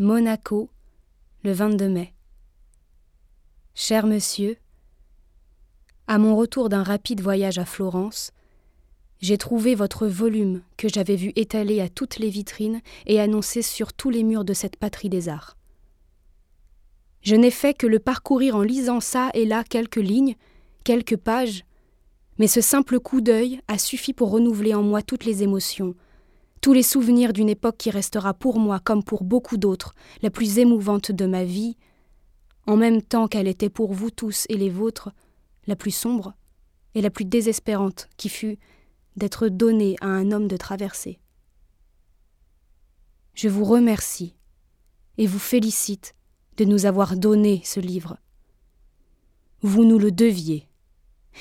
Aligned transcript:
Monaco, 0.00 0.70
le 1.42 1.50
22 1.50 1.88
mai. 1.88 2.14
Cher 3.74 4.06
monsieur, 4.06 4.56
à 6.06 6.18
mon 6.18 6.36
retour 6.36 6.68
d'un 6.68 6.84
rapide 6.84 7.20
voyage 7.20 7.58
à 7.58 7.64
Florence, 7.64 8.30
j'ai 9.20 9.36
trouvé 9.38 9.74
votre 9.74 10.06
volume 10.06 10.62
que 10.76 10.88
j'avais 10.88 11.16
vu 11.16 11.32
étalé 11.34 11.80
à 11.80 11.88
toutes 11.88 12.20
les 12.20 12.30
vitrines 12.30 12.80
et 13.06 13.18
annoncé 13.18 13.60
sur 13.60 13.92
tous 13.92 14.10
les 14.10 14.22
murs 14.22 14.44
de 14.44 14.54
cette 14.54 14.76
patrie 14.76 15.08
des 15.08 15.28
arts. 15.28 15.56
Je 17.22 17.34
n'ai 17.34 17.50
fait 17.50 17.74
que 17.74 17.88
le 17.88 17.98
parcourir 17.98 18.54
en 18.54 18.62
lisant 18.62 19.00
ça 19.00 19.30
et 19.34 19.46
là 19.46 19.64
quelques 19.64 19.96
lignes, 19.96 20.36
quelques 20.84 21.16
pages, 21.16 21.64
mais 22.38 22.46
ce 22.46 22.60
simple 22.60 23.00
coup 23.00 23.20
d'œil 23.20 23.60
a 23.66 23.78
suffi 23.78 24.12
pour 24.12 24.30
renouveler 24.30 24.74
en 24.74 24.84
moi 24.84 25.02
toutes 25.02 25.24
les 25.24 25.42
émotions, 25.42 25.96
tous 26.68 26.74
les 26.74 26.82
souvenirs 26.82 27.32
d'une 27.32 27.48
époque 27.48 27.78
qui 27.78 27.88
restera 27.88 28.34
pour 28.34 28.58
moi, 28.58 28.78
comme 28.78 29.02
pour 29.02 29.24
beaucoup 29.24 29.56
d'autres, 29.56 29.94
la 30.20 30.28
plus 30.28 30.58
émouvante 30.58 31.10
de 31.10 31.24
ma 31.24 31.42
vie, 31.42 31.78
en 32.66 32.76
même 32.76 33.00
temps 33.00 33.26
qu'elle 33.26 33.48
était 33.48 33.70
pour 33.70 33.94
vous 33.94 34.10
tous 34.10 34.44
et 34.50 34.58
les 34.58 34.68
vôtres, 34.68 35.08
la 35.66 35.76
plus 35.76 35.92
sombre 35.92 36.34
et 36.94 37.00
la 37.00 37.08
plus 37.08 37.24
désespérante 37.24 38.10
qui 38.18 38.28
fut 38.28 38.58
d'être 39.16 39.48
donnée 39.48 39.96
à 40.02 40.08
un 40.08 40.30
homme 40.30 40.46
de 40.46 40.58
traverser. 40.58 41.18
Je 43.32 43.48
vous 43.48 43.64
remercie 43.64 44.36
et 45.16 45.26
vous 45.26 45.38
félicite 45.38 46.14
de 46.58 46.66
nous 46.66 46.84
avoir 46.84 47.16
donné 47.16 47.62
ce 47.64 47.80
livre. 47.80 48.18
Vous 49.62 49.86
nous 49.86 49.98
le 49.98 50.12
deviez. 50.12 50.68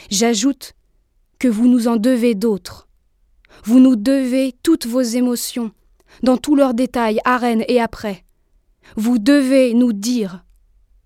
J'ajoute 0.09 0.73
que 1.38 1.49
vous 1.49 1.67
nous 1.67 1.89
en 1.89 1.97
devez 1.97 2.33
d'autres 2.33 2.86
vous 3.63 3.79
nous 3.79 3.95
devez 3.95 4.55
toutes 4.63 4.88
vos 4.88 5.02
émotions, 5.02 5.71
dans 6.23 6.38
tous 6.38 6.55
leurs 6.55 6.73
détails, 6.73 7.20
Rennes 7.25 7.66
et 7.67 7.81
après. 7.81 8.23
Vous 8.95 9.20
devez 9.20 9.73
nous 9.73 9.93
dire, 9.93 10.45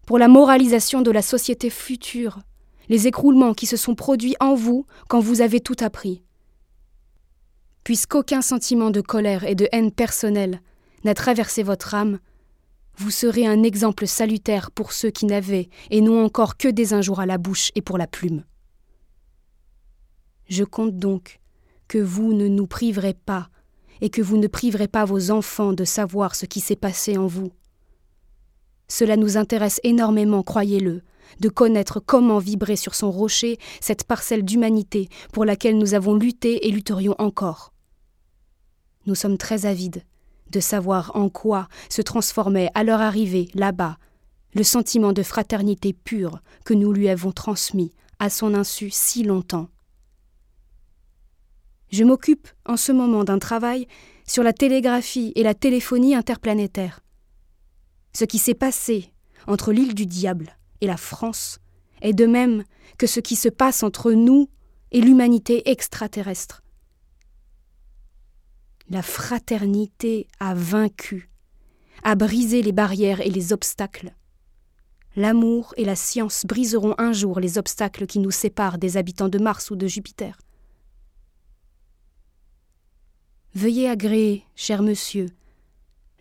pour 0.06 0.20
la 0.20 0.28
moralisation 0.28 1.02
de 1.02 1.12
la 1.12 1.22
société 1.22 1.70
future, 1.70 2.40
les 2.90 3.08
écroulements 3.08 3.54
qui 3.54 3.66
se 3.66 3.78
sont 3.78 3.96
produits 3.96 4.36
en 4.40 4.56
vous 4.56 4.86
quand 5.08 5.20
vous 5.20 5.42
avez 5.42 5.60
tout 5.60 5.78
appris. 5.80 6.24
Puisqu'aucun 7.84 8.42
sentiment 8.42 8.92
de 8.92 9.02
colère 9.02 9.44
et 9.44 9.56
de 9.56 9.68
haine 9.72 9.92
personnelle 9.92 10.62
n'a 11.04 11.14
traversé 11.14 11.64
votre 11.64 11.96
âme, 11.96 12.20
vous 12.98 13.12
serez 13.12 13.48
un 13.48 13.64
exemple 13.64 14.06
salutaire 14.06 14.70
pour 14.72 14.92
ceux 14.92 15.10
qui 15.10 15.26
n'avaient 15.26 15.70
et 15.90 16.02
n'ont 16.02 16.24
encore 16.24 16.58
que 16.58 16.68
des 16.68 16.94
injours 16.94 17.20
à 17.20 17.26
la 17.26 17.38
bouche 17.38 17.72
et 17.74 17.82
pour 17.82 17.98
la 17.98 18.06
plume. 18.06 18.44
Je 20.50 20.64
compte 20.64 20.98
donc 20.98 21.41
que 21.92 21.98
vous 21.98 22.32
ne 22.32 22.48
nous 22.48 22.68
priverez 22.68 23.14
pas 23.14 23.50
et 24.00 24.10
que 24.10 24.22
vous 24.22 24.38
ne 24.38 24.48
priverez 24.48 24.88
pas 24.88 25.04
vos 25.04 25.30
enfants 25.30 25.74
de 25.74 25.84
savoir 25.84 26.36
ce 26.36 26.46
qui 26.46 26.62
s'est 26.62 26.78
passé 26.78 27.18
en 27.18 27.28
vous. 27.28 27.52
Cela 28.88 29.18
nous 29.18 29.36
intéresse 29.36 29.82
énormément, 29.84 30.42
croyez-le, 30.42 31.02
de 31.42 31.50
connaître 31.50 32.00
comment 32.00 32.40
vibrer 32.40 32.78
sur 32.78 32.96
son 32.96 33.12
rocher 33.12 33.58
cette 33.82 34.06
parcelle 34.06 34.46
d'humanité 34.46 35.10
pour 35.34 35.44
laquelle 35.44 35.78
nous 35.78 35.94
avons 35.94 36.16
lutté 36.16 36.66
et 36.66 36.72
lutterions 36.72 37.16
encore. 37.20 37.74
Nous 39.06 39.16
sommes 39.16 39.38
très 39.38 39.66
avides 39.66 40.06
de 40.50 40.62
savoir 40.62 41.12
en 41.14 41.28
quoi 41.28 41.68
se 41.90 42.02
transformait 42.02 42.72
à 42.74 42.86
leur 42.86 43.02
arrivée 43.02 43.50
là-bas 43.54 43.98
le 44.54 44.64
sentiment 44.64 45.12
de 45.12 45.24
fraternité 45.24 45.92
pure 45.92 46.40
que 46.64 46.74
nous 46.74 46.94
lui 46.94 47.10
avons 47.10 47.34
transmis 47.34 47.92
à 48.20 48.30
son 48.30 48.54
insu 48.54 48.90
si 48.92 49.24
longtemps. 49.24 49.68
Je 51.92 52.06
m'occupe 52.06 52.48
en 52.66 52.78
ce 52.78 52.92
moment 52.92 53.24
d'un 53.24 53.40
travail 53.40 53.88
sur 54.26 54.44
la 54.44 54.54
télégraphie 54.54 55.34
et 55.36 55.44
la 55.44 55.54
téléphonie 55.54 56.16
interplanétaire. 56.16 57.02
Ce 58.14 58.24
qui 58.24 58.38
s'est 58.38 58.54
passé 58.54 59.12
entre 59.48 59.74
l'île 59.74 59.94
du 59.94 60.06
diable 60.06 60.58
et 60.80 60.88
la 60.88 60.98
France 60.98 61.60
est 62.02 62.14
de 62.14 62.26
même 62.26 62.64
que 62.98 63.08
ce 63.08 63.20
qui 63.20 63.36
se 63.36 63.50
passe 63.50 63.84
entre 63.84 64.14
nous 64.14 64.50
et 64.92 65.02
l'humanité 65.02 65.70
extraterrestre. 65.70 66.64
La 68.90 69.02
fraternité 69.02 70.28
a 70.40 70.54
vaincu, 70.54 71.30
a 72.04 72.16
brisé 72.16 72.62
les 72.62 72.72
barrières 72.72 73.22
et 73.22 73.30
les 73.30 73.54
obstacles. 73.54 74.14
L'amour 75.16 75.74
et 75.76 75.86
la 75.86 75.96
science 75.96 76.46
briseront 76.46 76.96
un 76.98 77.12
jour 77.12 77.42
les 77.42 77.58
obstacles 77.58 78.06
qui 78.06 78.20
nous 78.20 78.32
séparent 78.32 78.78
des 78.78 78.96
habitants 78.96 79.30
de 79.30 79.40
Mars 79.40 79.72
ou 79.72 79.76
de 79.76 79.88
Jupiter. 79.88 80.38
Veuillez 83.54 83.90
agréer, 83.90 84.46
cher 84.56 84.82
monsieur, 84.82 85.28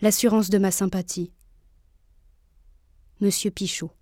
l'assurance 0.00 0.50
de 0.50 0.58
ma 0.58 0.72
sympathie. 0.72 1.30
Monsieur 3.20 3.52
Pichot. 3.52 3.92